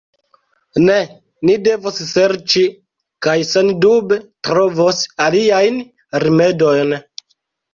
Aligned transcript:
Ne, 0.85 0.95
ni 1.49 1.57
devos 1.67 1.99
serĉi, 2.13 2.63
kaj 3.27 3.35
sendube 3.51 4.19
trovos, 4.49 5.03
aliajn 5.27 5.79
rimedojn. 6.27 6.99